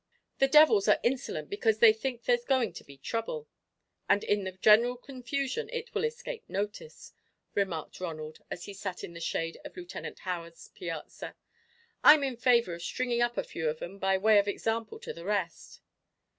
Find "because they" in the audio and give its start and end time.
1.47-1.93